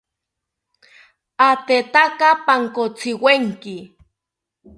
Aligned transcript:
Atetaka 1.49 2.29
pankotziwenki 2.45 3.77